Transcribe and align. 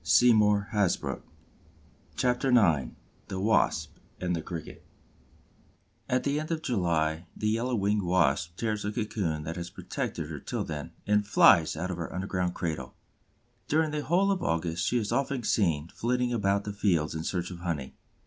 CHAPTER 0.03 0.71
IX 2.49 2.91
THE 3.27 3.39
WASP 3.39 3.99
AND 4.19 4.35
THE 4.35 4.41
CRICKET 4.41 4.83
At 6.09 6.23
the 6.23 6.39
end 6.39 6.49
of 6.49 6.63
July 6.63 7.27
the 7.37 7.49
Yellow 7.49 7.75
winged 7.75 8.01
Wasp 8.01 8.55
tears 8.57 8.81
the 8.81 8.91
cocoon 8.91 9.43
that 9.43 9.57
has 9.57 9.69
protected 9.69 10.27
her 10.31 10.39
till 10.39 10.63
then 10.63 10.91
and 11.05 11.27
flies 11.27 11.75
out 11.77 11.91
of 11.91 11.97
her 11.97 12.11
underground 12.11 12.55
cradle. 12.55 12.95
During 13.67 13.91
the 13.91 14.01
whole 14.03 14.31
of 14.31 14.41
August 14.41 14.83
she 14.87 14.97
is 14.97 15.11
often 15.11 15.43
seen 15.43 15.89
flitting 15.89 16.33
about 16.33 16.63
the 16.63 16.73
fields 16.73 17.13
in 17.13 17.23
search 17.23 17.51
of 17.51 17.59
honey. 17.59 17.93